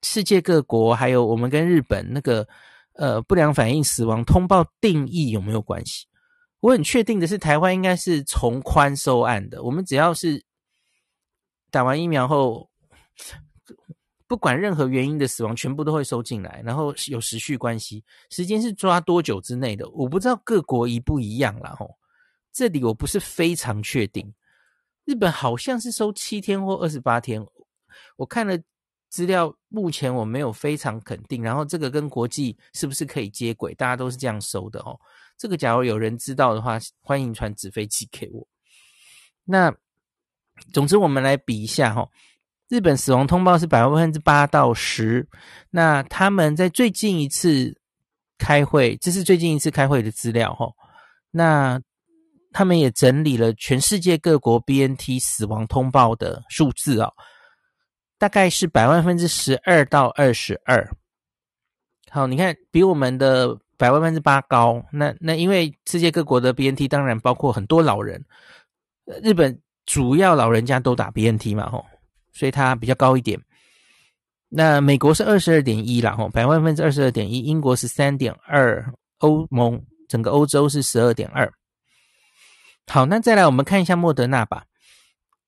[0.00, 2.46] 世界各国还有我们跟日本那个
[2.92, 6.06] 呃不良反应死亡通报定义有没有关系？
[6.60, 9.60] 我很确定的是，台湾应该是从宽收案的。
[9.64, 10.40] 我们只要是
[11.68, 12.70] 打完疫苗后，
[14.28, 19.88] 不管任何原因的死亡，全部都会收进来，然后有时序关系，时间是抓多久之内的？
[19.90, 21.96] 我不知道各国一不一样啦吼，
[22.52, 24.32] 这里我不是非常确定。
[25.10, 27.44] 日本好像是收七天或二十八天，
[28.14, 28.56] 我看了
[29.08, 31.42] 资料，目前我没有非常肯定。
[31.42, 33.74] 然后这个跟国际是不是可以接轨？
[33.74, 34.96] 大家都是这样收的哦。
[35.36, 38.46] 这个假如有人知道的话，欢迎传纸飞机给我。
[39.42, 39.74] 那
[40.72, 42.08] 总之我们来比一下哈，
[42.68, 45.28] 日本死亡通报是百分之八到十。
[45.70, 47.76] 那他们在最近一次
[48.38, 50.72] 开会，这是最近一次开会的资料哈。
[51.32, 51.82] 那
[52.52, 57.12] 他们也整理了全世界各国 BNT 死亡通报的数字哦，
[58.18, 60.88] 大概是百万分之十二到二十二。
[62.10, 64.84] 好，你看比我们的百万分之八高。
[64.92, 68.24] 那那因为世界各国的 BNT 当然包括很多老人，
[69.22, 71.86] 日本主要老人家都打 BNT 嘛吼，
[72.32, 73.40] 所以它比较高一点。
[74.48, 78.84] 那美国是二十二点一啦吼，百万分之二十二点一，英国是三点二，
[79.18, 81.48] 欧盟整个欧洲是十二点二。
[82.92, 84.64] 好，那再来我们看一下莫德纳吧。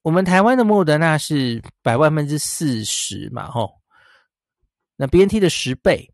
[0.03, 3.81] 我们台湾的莫德纳是百万分之四十嘛，吼。
[4.95, 6.09] 那 BNT 的十倍。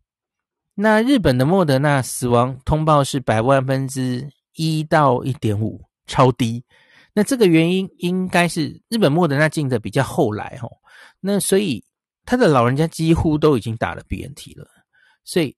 [0.73, 6.65] 那日本的莫德纳死亡通报是百万分之一到一点五，超低。
[7.13, 10.79] 那这个原因应该是日本莫德纳进的比较后来，吼。
[11.19, 11.83] 那所以
[12.25, 14.67] 他的老人家几乎都已经打了 BNT 了，
[15.23, 15.55] 所以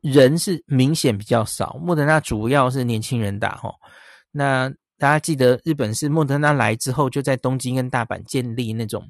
[0.00, 1.76] 人是明显比较少。
[1.82, 3.74] 莫德纳主要是年轻人打，吼。
[4.30, 9.08] 那大家记得，日本是莫德纳来之后，就在东京跟大阪建立那种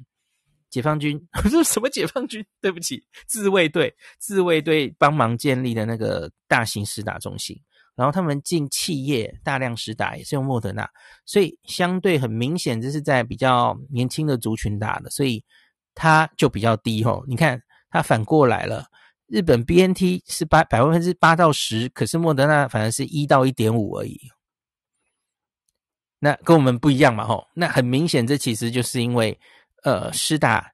[0.69, 2.45] 解放军， 我说什么解放军？
[2.61, 7.59] 对不起，自卫队，自卫队帮忙建立的那个大型施打中心。
[7.95, 10.89] 然后他们进企业大量施打也是用莫德纳，
[11.25, 15.43] 所以相对很明显，这是在比较年轻的族群打的，所以
[15.95, 17.25] 它就比较低吼。
[17.27, 18.85] 你看，它反过来了，
[19.27, 24.17] 日本 BNT 是八百分之八到十，可是莫德纳反而是一到一点五而已。
[26.19, 29.39] 那跟我们不一样嘛，吼，那很明显，这其实就是因为，
[29.83, 30.69] 呃，施打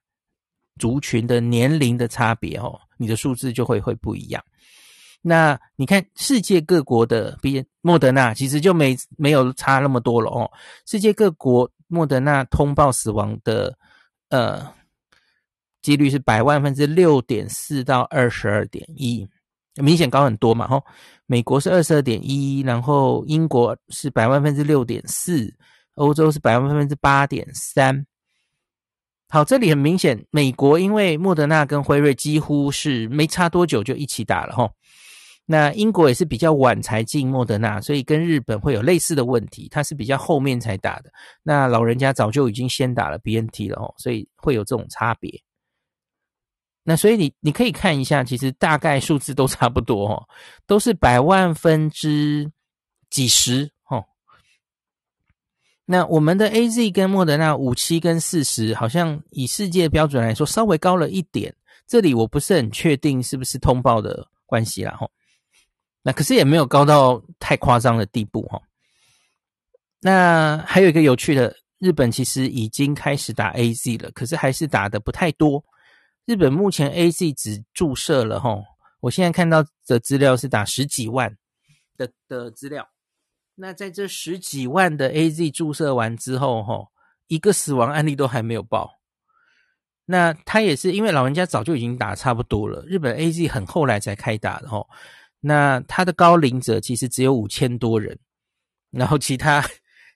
[0.78, 4.44] 族群的年龄的差别，哦，你的数字就会会不一样。
[5.22, 10.50] 那你看世界各国的比莫德纳其实就没没有差那么多了哦。
[10.84, 13.76] 世界各国莫德纳通报死亡的
[14.28, 14.72] 呃
[15.82, 19.28] 几率是百万分之六点四到二十二点一。
[19.76, 20.82] 明显高很多嘛，哈，
[21.26, 25.52] 美国是二十二点一，然后英国是百万分之六点四，
[25.94, 28.06] 欧洲是百万分之八点三。
[29.28, 34.70] 好，这里很明显，美国因为莫德纳跟辉瑞几乎是没差多久就一起打了，哈。
[35.48, 41.10] 那英国也是比较晚才进莫德纳，所以跟日本会有类似的问题，它是比较后面才打的。
[41.42, 45.30] 那老人家早就已经先打了 BNT 了，哦，所以会有这种差别。
[46.88, 50.28] 那所以你你可以看一下，其实大概数字都差不多哦，
[50.68, 52.48] 都是百万分之
[53.10, 54.04] 几十哦。
[55.84, 61.52] 那我们的 AZ 跟莫德纳五七跟四十，好像以世界标准来说稍微高了一点。
[61.88, 65.10] 这里我不是很确定是不是通报的关系啦吼。
[66.02, 68.62] 那可是也没有高到太夸张的地步哈。
[70.00, 75.64] 那还有一个有趣的，日本其实已经开始打 AZ 了，可是还是打的不太多。
[76.26, 78.60] 日本目前 AZ 只注射了齁，
[78.98, 81.36] 我现在看到的资料是打十几万
[81.96, 82.88] 的的资料。
[83.54, 86.88] 那在这十几万的 AZ 注射完之后，齁，
[87.28, 88.90] 一个死亡案例都还没有报。
[90.04, 94.84] 那他也是因为老人家早就已经打差不多了，日本 AZ 很后来才开打的齁。
[95.38, 98.18] 那他的高龄者其实只有五千多人，
[98.90, 99.64] 然后其他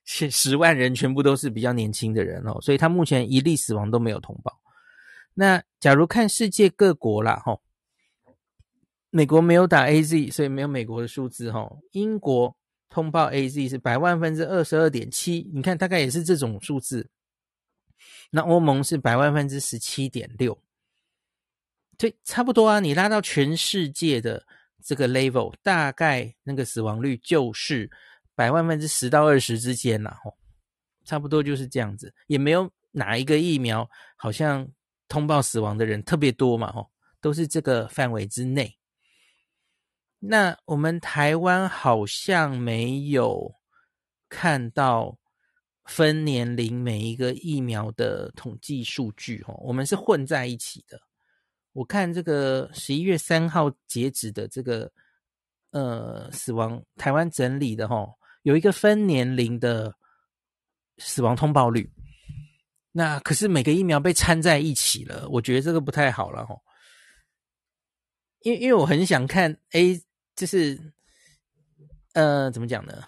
[0.04, 4.60] 十万人全部都是比较年轻的人哦，所以他目前一例死亡都没有通报。
[5.34, 7.62] 那假如看世界各国啦，吼，
[9.10, 11.70] 美国没有打 AZ，所以没有美国的数字哈。
[11.92, 12.56] 英国
[12.88, 17.08] 通报 AZ 是百万分之二十二点七，你看大概也是这种数字。
[18.30, 20.62] 那欧盟是百万分之十七点六，
[21.96, 22.80] 对，差不多啊。
[22.80, 24.46] 你拉到全世界的。
[24.82, 27.90] 这个 level 大概那个死亡率就是
[28.34, 30.34] 百万分之十到二十之间啦，吼，
[31.04, 34.66] 差不多就是这样子，也没有哪一个疫苗好像
[35.10, 36.88] 通报死亡的人特别多嘛，吼，
[37.20, 38.78] 都是这个范围之内。
[40.20, 43.52] 那我们台湾好像没有
[44.28, 45.18] 看到
[45.84, 51.00] 分年龄每一个疫苗的统计数据，吼，我们是混在一起的。
[51.72, 54.90] 我看这个十一月三号截止的这个
[55.70, 59.92] 呃死亡台湾整理的齁，有一个分年龄的
[60.98, 61.90] 死亡通报率。
[62.92, 66.58] 那可是每个疫苗被掺在一起了，我觉得这个不太好了齁。
[68.40, 70.00] 因为因为我很想看 A，
[70.34, 70.78] 就是
[72.14, 73.04] 呃怎么讲呢？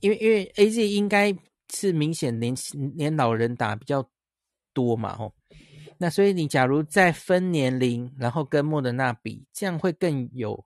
[0.00, 1.36] 因为因为 AZ 应该
[1.70, 4.08] 是明显年轻年老人打比较
[4.72, 5.34] 多嘛吼。
[5.98, 10.64] 那所以你假如再分年龄，然后跟莫德纳比，这样会更有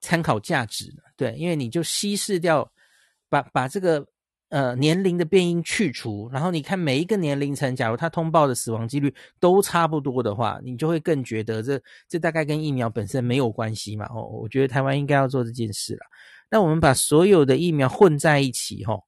[0.00, 2.70] 参考价值，对，因为你就稀释掉，
[3.28, 4.06] 把把这个
[4.48, 14.06] 呃年龄的变因去除，然后你看每一个年龄层，假如他通报的死亡几率都差不多的话，你就会更觉得这这大概跟疫苗本身没有关系嘛。
[14.14, 16.00] 哦，我觉得台湾应该要做这件事了。
[16.50, 19.02] 那我们把所有的疫苗混在一起，吼。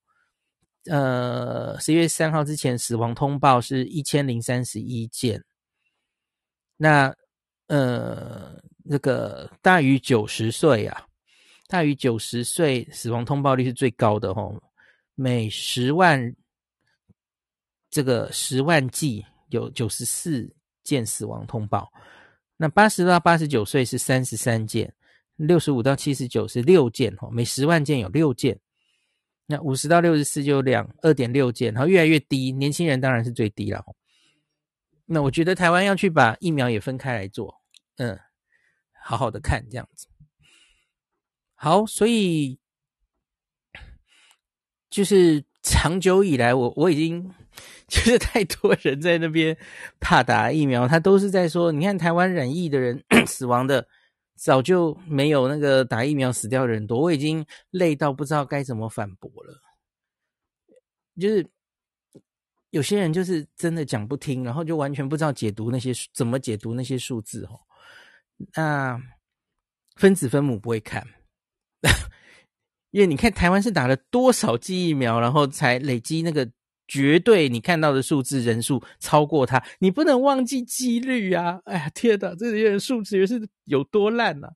[0.91, 5.45] 呃，十月三号之前死亡通报是一千零三十一件。
[6.79, 7.15] 那
[7.67, 11.05] 呃，那个大于九十岁啊，
[11.67, 14.55] 大于九十岁死亡通报率是最高的吼，
[15.21, 16.33] 每十万
[17.91, 20.49] 这个十万剂有九十四
[20.85, 21.93] 件死亡通报。
[22.57, 24.95] 那八十到八十九岁是三十三件，
[25.35, 28.61] 六十五到七十九是六件吼，每十万件有六件。
[29.47, 33.85] 那五十到六十四就两二点六件，然后越来越低，年轻人当然是最低了。
[35.05, 37.61] 那我觉得台湾要去把疫苗也分开来做，
[37.97, 38.17] 嗯，
[39.03, 40.07] 好好的看这样子。
[41.57, 42.61] 好，所以
[44.91, 47.31] 就是长久以来我，我已经
[47.87, 49.57] 就是太多人在那边
[50.01, 53.87] 怕打疫苗，他都是在说，你看台湾染疫的人死亡的。
[54.41, 59.61] 早就没有那个打疫苗死掉的人多，我已经累到不知道该怎么反驳了。
[61.21, 61.45] 就是
[62.71, 67.59] 有些人就是真的讲不听，然后就完全不知道解读那些怎么解读那些数字哦。
[68.55, 69.03] 那
[69.97, 71.05] 分子分母不会看，
[72.91, 76.51] 因为你看台湾是打了多少剂疫苗，然后才累积那个。
[76.91, 81.61] 绝对，你看到的数字人数超过他，你不能忘记几率啊！
[81.69, 84.51] 哎呀，天哪，这些人数值是有多烂啊？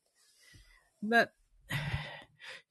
[1.00, 1.28] 那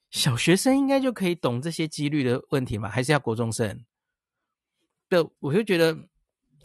[0.09, 2.89] 小学生应该就可以懂这些几率的问题吗？
[2.89, 3.85] 还是要国中生？
[5.07, 5.95] 对，我就觉得，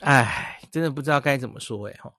[0.00, 2.10] 哎，真的不知道该怎么说哎哈。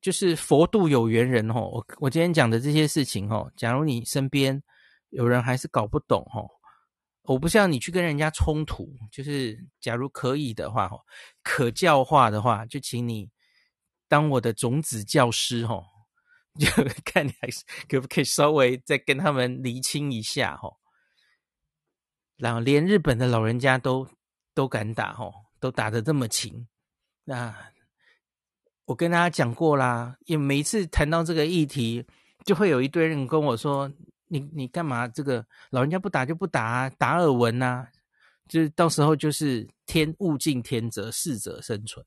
[0.00, 4.62] 就是佛度有缘人哈，我我今天讲的这些事情哈，假如你身边
[5.10, 6.42] 有人还是搞不懂哈。
[7.24, 10.90] 我不像你去跟人家冲突，就是假如可以的话，
[11.42, 13.30] 可教化的话，就请你
[14.08, 15.84] 当我的种子教师，哦，
[16.58, 16.66] 就
[17.04, 20.78] 看你还是可不可以稍微再跟他们厘清一下，哦。
[22.36, 24.08] 然后连日本的老人家都
[24.54, 26.66] 都敢打，哦，都打得这么勤。
[27.24, 27.54] 那
[28.86, 32.04] 我跟大家讲过啦，因为每一次谈到这个议题，
[32.44, 33.92] 就会有一堆人跟我说。
[34.32, 35.08] 你你干嘛？
[35.08, 37.84] 这个老人家不打就不打啊，达尔文呐，
[38.48, 42.06] 就是到时候就是天物竞天择，适者生存。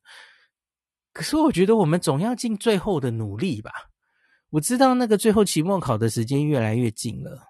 [1.12, 3.72] 可是我觉得我们总要尽最后的努力吧。
[4.52, 7.50] 我知道那个最后期末考的时间越来越近了，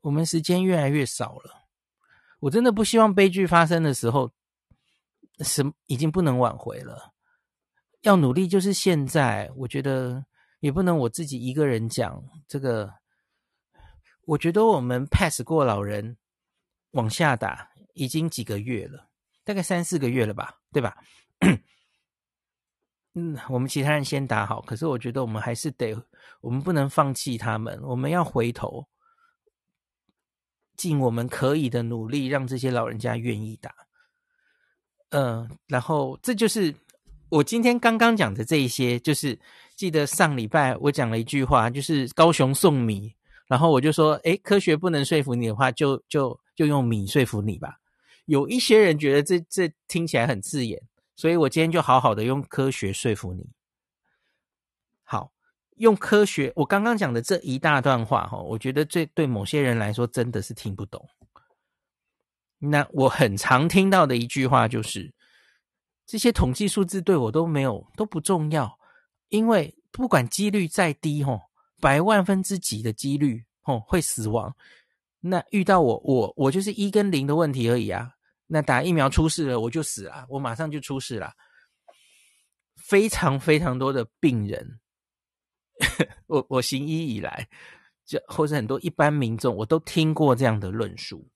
[0.00, 1.66] 我们时间越来越少了。
[2.40, 4.32] 我真的不希望悲剧发生的时候，
[5.40, 7.12] 什已经不能挽回了。
[8.00, 9.52] 要努力就是现在。
[9.54, 10.24] 我觉得
[10.60, 13.01] 也不能我自己一个人讲这个。
[14.24, 16.16] 我觉得我们 pass 过老人
[16.92, 19.08] 往下打已经几个月了，
[19.44, 20.96] 大概三四个月了吧，对吧？
[23.14, 25.94] 嗯，我们其他人先打好，可是我觉得我们还是得，
[26.40, 28.88] 我们不能放弃他们，我们要回头，
[30.76, 33.74] 尽我们可以的努力，让这些老人家愿意打。
[35.10, 36.74] 嗯、然后这就是
[37.28, 39.38] 我今天刚刚讲的这一些，就是
[39.76, 43.14] 记得上礼拜我讲了一句话，就是高雄送米，
[43.52, 47.76] 然后我就说，诶，科学不能说服你的话，就就就用米说服你吧。
[48.24, 50.82] 有一些人觉得这这听起来很刺眼，
[51.14, 53.50] 所以我今天就好好的用科学说服你。
[55.02, 55.32] 好，
[55.76, 61.06] 用科学，我刚刚讲的这一大段话哈，我觉得这对某些人来说真的是听不懂。
[62.58, 65.12] 那我很常听到的一句话就是，
[66.06, 68.78] 这些统计数字对我都没有都不重要，
[69.28, 71.42] 因为不管几率再低吼，
[71.82, 74.54] 百万分之几的几率吼会死亡。
[75.18, 78.12] 那遇到我，我我就是一跟零的问题而已啊。
[78.46, 81.32] 那打疫苗出事了，我就死了，我马上就出事了。
[82.76, 84.80] 非常非常多的病人，
[86.26, 87.48] 我我行医以来，
[88.04, 91.28] 就或者很多一般民众，我都听过这样的论述。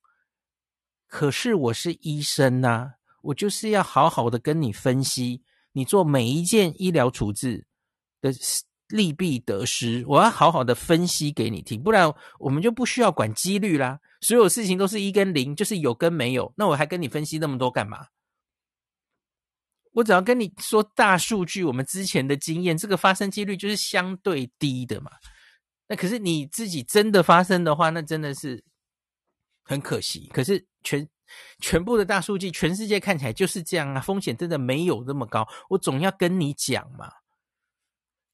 [1.08, 2.90] 可是我是医生呐、啊，
[3.22, 5.42] 我就是要好好的跟你分析，
[5.72, 7.66] 你做每一件医疗处置
[8.20, 8.32] 的
[8.88, 13.98] 利弊得失，我要好好的分析给你听，不然我们就不需要管几率啦。
[14.20, 18.06] 所有事情都是一跟零，就是有跟没有，那我还跟你分析那么多干嘛？
[19.92, 25.10] 我只要跟你说大数据，我们之前的经验，这个发生几率就是相对低的嘛。
[25.88, 28.62] 那可是你自己真的发生的话，那真的是
[29.64, 30.30] 很可惜。
[30.32, 31.08] 可是全
[31.60, 35.48] 全部的大数据，全世界看起来就是这样啊，风险真的没有那么高。
[35.70, 37.10] 我总要跟你讲嘛。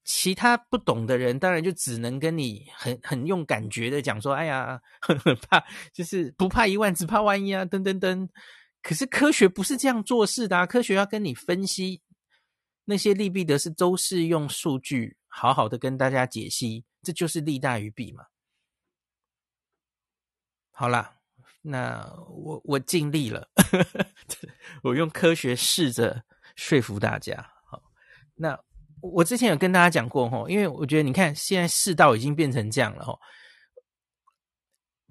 [0.05, 8.29] 其他不懂的人，当然就只能跟你很很用感觉的讲说：“哎呀，很很怕，就是不怕一万，只怕万一啊！”噔噔噔。
[8.83, 12.03] 可是科学不是这样做事的啊，科学要跟你分析
[12.85, 18.25] 那些利弊得失，都是用数据好好的跟大家解析，这就是利大于弊嘛。
[20.73, 21.19] 好啦，
[21.63, 23.49] 那我我尽力了，
[24.83, 26.25] 我用科学试着
[26.57, 27.53] 说服大家。
[27.67, 27.81] 好，
[28.35, 28.59] 那。
[29.03, 33.19] 我之前有跟大家讲过吼，因为我觉得你看现在世道已经变成这样了吼，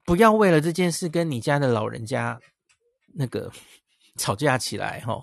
[0.05, 2.39] 不要为了这件事跟你家的老人家
[3.13, 3.51] 那个
[4.17, 5.21] 吵架起来哈，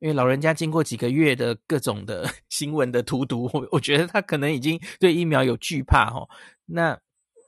[0.00, 6.28] 因为老人家经过几个月的各种的 新闻的荼毒，我我觉得他可能已经对疫苗有惧怕哈。
[6.66, 6.98] 那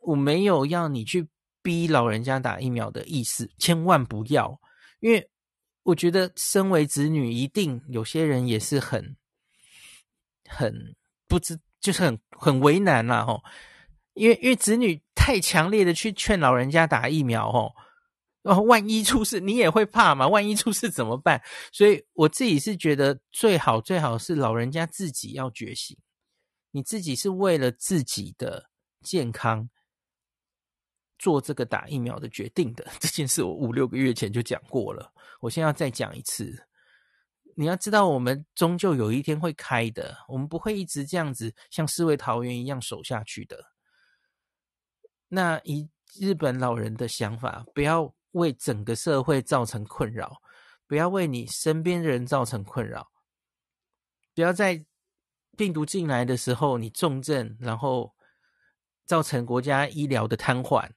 [0.02, 1.26] 我没有要你去
[1.60, 4.60] 逼老人家打疫苗的意思，千万不要，
[5.00, 5.28] 因为
[5.82, 9.16] 我觉得身为子女，一定有些人也是很。
[10.48, 10.94] 很
[11.28, 13.42] 不知，就是很很为难啦，吼，
[14.14, 17.74] 因为因为子女太强烈的去劝老人家打疫苗，吼，
[18.42, 20.28] 哦，万一出事你也会怕嘛？
[20.28, 21.42] 万一出事怎么办？
[21.72, 25.96] 所以我自己是觉得最好最好是老人家自己要觉醒，
[26.70, 28.68] 你自己是为了自己的
[29.00, 29.70] 健康
[31.18, 32.86] 做这个打疫苗的决定的。
[32.98, 36.66] 这件事我五六个月前就讲过了，我现在要再讲一次。
[37.54, 43.72] 你要知道，我们终究有一天会开的，我们不会一直这样子像四维桃园一样守下去的。
[45.28, 45.88] 那以
[46.18, 50.40] 日本老人的想法，不要为整个社会造成困扰，
[50.86, 53.10] 不要为你身边的人造成困扰，
[54.34, 54.84] 不要在
[55.56, 58.14] 病毒进来的时候你重症，然后
[59.04, 60.90] 造成国家医疗的瘫痪，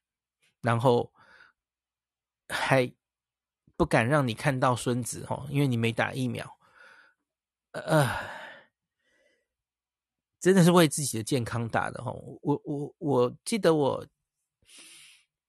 [0.62, 1.12] 然后
[2.48, 2.94] 还。
[3.78, 6.58] 不敢让你看到孙子哦，因为你没打疫苗，
[7.72, 8.10] 呃，
[10.40, 12.14] 真的是为自己的健康打的哦。
[12.42, 14.08] 我我我记得我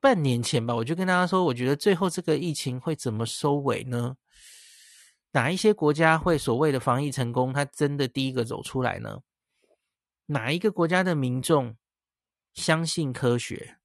[0.00, 4.16] 半年前吧，我就跟大家说，我觉得最后这个疫情会怎么收尾呢？
[5.32, 7.52] 哪一些国家会所谓的防疫成功？
[7.52, 9.20] 他真的第一个走出来呢？
[10.26, 11.76] 哪一个国家的民众
[12.54, 13.75] 相信科学？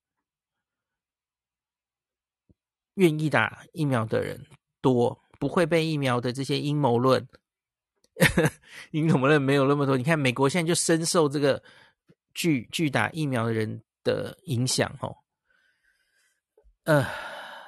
[2.96, 4.46] 愿意打疫苗的人
[4.82, 7.28] 多，不会被疫苗的这些阴谋论，
[8.92, 9.98] 阴谋论没有那么多。
[9.98, 11.62] 你看，美国现在就深受这个
[12.34, 15.16] 拒拒打疫苗的人的影响，哦。
[16.84, 17.06] 呃，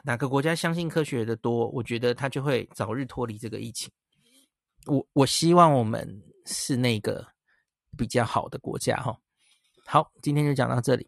[0.04, 3.92] 哪个国家相信科学的多，我觉得他就会早日脱离这个疫情。
[4.86, 7.26] 我我希望我们是那个
[7.98, 9.18] 比较好的国家，哈。
[9.86, 11.08] 好，今天就讲到这里。